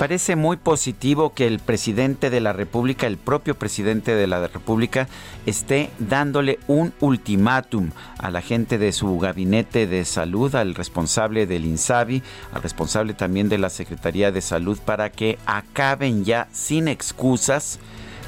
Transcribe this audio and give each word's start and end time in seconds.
Parece 0.00 0.34
muy 0.34 0.56
positivo 0.56 1.34
que 1.34 1.46
el 1.46 1.58
presidente 1.58 2.30
de 2.30 2.40
la 2.40 2.54
República, 2.54 3.06
el 3.06 3.18
propio 3.18 3.54
presidente 3.54 4.14
de 4.14 4.26
la 4.26 4.48
República, 4.48 5.08
esté 5.44 5.90
dándole 5.98 6.58
un 6.68 6.94
ultimátum 7.00 7.90
a 8.16 8.30
la 8.30 8.40
gente 8.40 8.78
de 8.78 8.92
su 8.92 9.18
gabinete 9.18 9.86
de 9.86 10.06
salud, 10.06 10.54
al 10.54 10.74
responsable 10.74 11.46
del 11.46 11.66
INSABI, 11.66 12.22
al 12.54 12.62
responsable 12.62 13.12
también 13.12 13.50
de 13.50 13.58
la 13.58 13.68
Secretaría 13.68 14.32
de 14.32 14.40
Salud, 14.40 14.78
para 14.82 15.10
que 15.10 15.38
acaben 15.44 16.24
ya 16.24 16.48
sin 16.50 16.88
excusas 16.88 17.78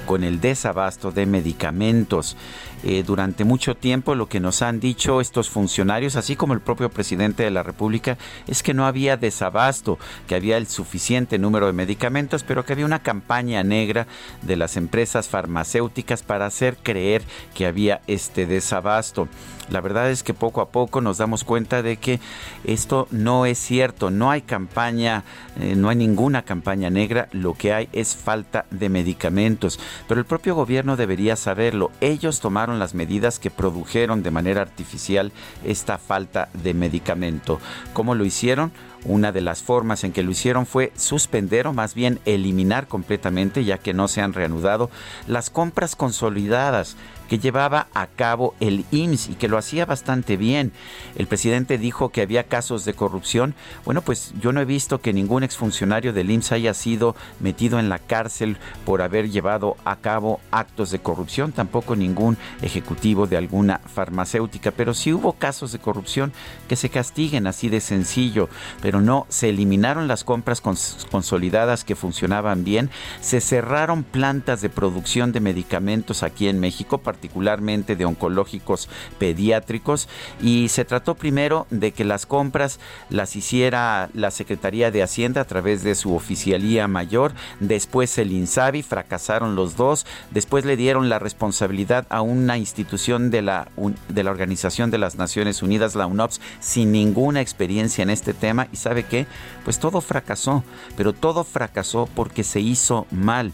con 0.06 0.24
el 0.24 0.40
desabasto 0.40 1.12
de 1.12 1.26
medicamentos. 1.26 2.36
Eh, 2.84 3.04
durante 3.06 3.44
mucho 3.44 3.76
tiempo 3.76 4.16
lo 4.16 4.28
que 4.28 4.40
nos 4.40 4.60
han 4.60 4.80
dicho 4.80 5.20
estos 5.20 5.48
funcionarios, 5.48 6.16
así 6.16 6.34
como 6.34 6.52
el 6.52 6.60
propio 6.60 6.90
presidente 6.90 7.44
de 7.44 7.50
la 7.52 7.62
República, 7.62 8.18
es 8.48 8.64
que 8.64 8.74
no 8.74 8.86
había 8.86 9.16
desabasto, 9.16 9.98
que 10.26 10.34
había 10.34 10.56
el 10.56 10.66
suficiente 10.66 11.38
número 11.38 11.66
de 11.66 11.74
medicamentos, 11.74 12.42
pero 12.42 12.64
que 12.64 12.72
había 12.72 12.86
una 12.86 13.02
campaña 13.02 13.62
negra 13.62 14.08
de 14.42 14.56
las 14.56 14.76
empresas 14.76 15.28
farmacéuticas 15.28 16.22
para 16.24 16.46
hacer 16.46 16.76
creer 16.82 17.22
que 17.54 17.66
había 17.66 18.00
este 18.08 18.46
desabasto. 18.46 19.28
La 19.70 19.80
verdad 19.80 20.10
es 20.10 20.22
que 20.22 20.34
poco 20.34 20.60
a 20.60 20.68
poco 20.68 21.00
nos 21.00 21.18
damos 21.18 21.44
cuenta 21.44 21.82
de 21.82 21.96
que 21.96 22.20
esto 22.64 23.06
no 23.10 23.46
es 23.46 23.58
cierto, 23.58 24.10
no 24.10 24.30
hay 24.30 24.42
campaña, 24.42 25.24
eh, 25.58 25.74
no 25.76 25.88
hay 25.88 25.96
ninguna 25.96 26.42
campaña 26.42 26.90
negra, 26.90 27.28
lo 27.32 27.54
que 27.54 27.72
hay 27.72 27.88
es 27.92 28.16
falta 28.16 28.66
de 28.70 28.88
medicamentos. 28.88 29.78
Pero 30.08 30.20
el 30.20 30.26
propio 30.26 30.54
gobierno 30.54 30.96
debería 30.96 31.36
saberlo. 31.36 31.90
Ellos 32.00 32.40
tomaron 32.40 32.78
las 32.78 32.94
medidas 32.94 33.38
que 33.38 33.50
produjeron 33.50 34.22
de 34.22 34.30
manera 34.30 34.62
artificial 34.62 35.32
esta 35.64 35.98
falta 35.98 36.48
de 36.54 36.74
medicamento. 36.74 37.60
¿Cómo 37.92 38.14
lo 38.14 38.24
hicieron? 38.24 38.72
Una 39.04 39.32
de 39.32 39.40
las 39.40 39.62
formas 39.62 40.04
en 40.04 40.12
que 40.12 40.22
lo 40.22 40.30
hicieron 40.30 40.64
fue 40.64 40.92
suspender 40.96 41.66
o 41.66 41.72
más 41.72 41.94
bien 41.94 42.20
eliminar 42.24 42.86
completamente, 42.86 43.64
ya 43.64 43.78
que 43.78 43.94
no 43.94 44.06
se 44.06 44.20
han 44.20 44.32
reanudado, 44.32 44.90
las 45.26 45.50
compras 45.50 45.96
consolidadas 45.96 46.96
que 47.32 47.38
llevaba 47.38 47.86
a 47.94 48.08
cabo 48.08 48.54
el 48.60 48.84
IMSS 48.90 49.30
y 49.30 49.34
que 49.36 49.48
lo 49.48 49.56
hacía 49.56 49.86
bastante 49.86 50.36
bien. 50.36 50.70
El 51.16 51.26
presidente 51.26 51.78
dijo 51.78 52.10
que 52.10 52.20
había 52.20 52.44
casos 52.44 52.84
de 52.84 52.92
corrupción. 52.92 53.54
Bueno, 53.86 54.02
pues 54.02 54.34
yo 54.38 54.52
no 54.52 54.60
he 54.60 54.66
visto 54.66 55.00
que 55.00 55.14
ningún 55.14 55.42
exfuncionario 55.42 56.12
del 56.12 56.30
IMSS 56.30 56.52
haya 56.52 56.74
sido 56.74 57.16
metido 57.40 57.78
en 57.78 57.88
la 57.88 57.98
cárcel 57.98 58.58
por 58.84 59.00
haber 59.00 59.30
llevado 59.30 59.78
a 59.86 59.96
cabo 59.96 60.40
actos 60.50 60.90
de 60.90 60.98
corrupción, 60.98 61.52
tampoco 61.52 61.96
ningún 61.96 62.36
ejecutivo 62.60 63.26
de 63.26 63.38
alguna 63.38 63.78
farmacéutica, 63.78 64.70
pero 64.70 64.92
sí 64.92 65.14
hubo 65.14 65.32
casos 65.32 65.72
de 65.72 65.78
corrupción 65.78 66.34
que 66.68 66.76
se 66.76 66.90
castiguen 66.90 67.46
así 67.46 67.70
de 67.70 67.80
sencillo, 67.80 68.50
pero 68.82 69.00
no 69.00 69.24
se 69.30 69.48
eliminaron 69.48 70.06
las 70.06 70.22
compras 70.22 70.60
consolidadas 70.60 71.84
que 71.84 71.96
funcionaban 71.96 72.62
bien, 72.62 72.90
se 73.22 73.40
cerraron 73.40 74.04
plantas 74.04 74.60
de 74.60 74.68
producción 74.68 75.32
de 75.32 75.40
medicamentos 75.40 76.22
aquí 76.22 76.48
en 76.48 76.60
México, 76.60 76.98
de 77.28 78.04
oncológicos 78.04 78.88
pediátricos, 79.18 80.08
y 80.40 80.68
se 80.68 80.84
trató 80.84 81.14
primero 81.14 81.66
de 81.70 81.92
que 81.92 82.04
las 82.04 82.26
compras 82.26 82.80
las 83.10 83.36
hiciera 83.36 84.08
la 84.14 84.30
Secretaría 84.30 84.90
de 84.90 85.02
Hacienda 85.02 85.42
a 85.42 85.44
través 85.44 85.82
de 85.82 85.94
su 85.94 86.14
oficialía 86.14 86.88
mayor, 86.88 87.32
después 87.60 88.16
el 88.18 88.32
INSABI, 88.32 88.82
fracasaron 88.82 89.54
los 89.54 89.76
dos, 89.76 90.06
después 90.30 90.64
le 90.64 90.76
dieron 90.76 91.08
la 91.08 91.18
responsabilidad 91.18 92.06
a 92.10 92.22
una 92.22 92.58
institución 92.58 93.30
de 93.30 93.42
la, 93.42 93.68
de 94.08 94.24
la 94.24 94.30
Organización 94.30 94.90
de 94.90 94.98
las 94.98 95.16
Naciones 95.16 95.62
Unidas, 95.62 95.94
la 95.94 96.06
UNOPS, 96.06 96.40
sin 96.60 96.92
ninguna 96.92 97.40
experiencia 97.40 98.02
en 98.02 98.10
este 98.10 98.34
tema, 98.34 98.68
y 98.72 98.76
sabe 98.76 99.04
qué, 99.04 99.26
pues 99.64 99.78
todo 99.78 100.00
fracasó, 100.00 100.64
pero 100.96 101.12
todo 101.12 101.44
fracasó 101.44 102.08
porque 102.14 102.44
se 102.44 102.60
hizo 102.60 103.06
mal. 103.10 103.52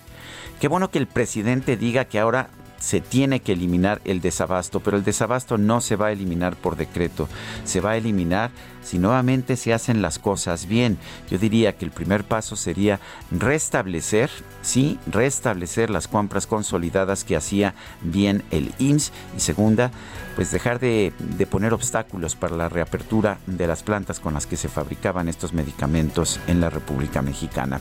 Qué 0.60 0.68
bueno 0.68 0.90
que 0.90 0.98
el 0.98 1.06
presidente 1.06 1.76
diga 1.76 2.06
que 2.06 2.18
ahora 2.18 2.50
se 2.78 3.00
tiene 3.00 3.40
que 3.40 3.52
eliminar 3.52 4.00
el 4.04 4.20
desabasto, 4.20 4.80
pero 4.80 4.96
el 4.96 5.04
desabasto 5.04 5.58
no 5.58 5.80
se 5.80 5.96
va 5.96 6.06
a 6.06 6.12
eliminar 6.12 6.56
por 6.56 6.76
decreto, 6.76 7.28
se 7.64 7.80
va 7.80 7.90
a 7.90 7.96
eliminar 7.96 8.50
si 8.82 8.98
nuevamente 8.98 9.56
se 9.56 9.74
hacen 9.74 10.00
las 10.00 10.18
cosas 10.18 10.66
bien. 10.66 10.98
Yo 11.30 11.38
diría 11.38 11.76
que 11.76 11.84
el 11.84 11.90
primer 11.90 12.24
paso 12.24 12.56
sería 12.56 13.00
restablecer, 13.30 14.30
sí, 14.62 14.98
restablecer 15.06 15.90
las 15.90 16.08
compras 16.08 16.46
consolidadas 16.46 17.24
que 17.24 17.36
hacía 17.36 17.74
bien 18.00 18.42
el 18.50 18.72
IMSS 18.78 19.12
y 19.36 19.40
segunda, 19.40 19.90
pues 20.36 20.50
dejar 20.52 20.78
de, 20.78 21.12
de 21.18 21.46
poner 21.46 21.74
obstáculos 21.74 22.36
para 22.36 22.56
la 22.56 22.68
reapertura 22.68 23.38
de 23.46 23.66
las 23.66 23.82
plantas 23.82 24.20
con 24.20 24.34
las 24.34 24.46
que 24.46 24.56
se 24.56 24.68
fabricaban 24.68 25.28
estos 25.28 25.52
medicamentos 25.52 26.40
en 26.46 26.60
la 26.60 26.70
República 26.70 27.22
Mexicana. 27.22 27.80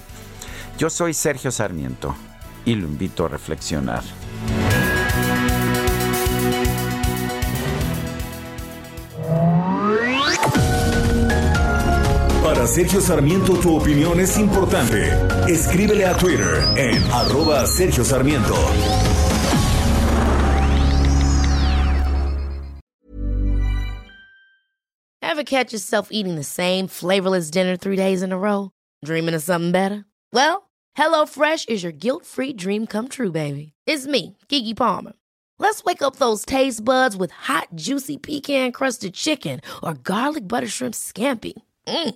Yo 0.77 0.89
soy 0.89 1.13
Sergio 1.13 1.51
Sarmiento 1.51 2.15
y 2.65 2.75
lo 2.75 2.87
invito 2.87 3.25
a 3.25 3.29
reflexionar. 3.29 4.03
Sergio 12.67 12.99
Sarmiento 12.99 13.53
tu 13.61 13.77
opinión 13.77 14.19
es 14.19 14.37
importante. 14.37 15.09
Escríbele 15.47 16.05
a 16.05 16.15
Twitter 16.17 16.63
en 16.75 17.01
arroba 17.11 17.65
Sergio 17.65 18.03
Sarmiento. 18.03 18.55
Ever 25.21 25.43
catch 25.43 25.71
yourself 25.71 26.09
eating 26.11 26.35
the 26.35 26.43
same 26.43 26.87
flavorless 26.87 27.49
dinner 27.49 27.77
three 27.77 27.95
days 27.95 28.21
in 28.21 28.31
a 28.31 28.37
row? 28.37 28.71
Dreaming 29.05 29.35
of 29.35 29.43
something 29.43 29.71
better? 29.71 30.05
Well, 30.33 30.69
HelloFresh 30.97 31.69
is 31.69 31.83
your 31.83 31.93
guilt-free 31.93 32.53
dream 32.53 32.85
come 32.85 33.07
true, 33.07 33.31
baby. 33.31 33.73
It's 33.85 34.07
me, 34.07 34.35
Kiki 34.49 34.73
Palmer. 34.73 35.13
Let's 35.57 35.83
wake 35.83 36.01
up 36.01 36.17
those 36.17 36.43
taste 36.45 36.83
buds 36.83 37.15
with 37.15 37.31
hot, 37.31 37.69
juicy 37.75 38.17
pecan-crusted 38.17 39.13
chicken 39.13 39.61
or 39.81 39.93
garlic 39.93 40.47
butter 40.47 40.67
shrimp 40.67 40.95
scampi. 40.95 41.53
Mm. 41.87 42.15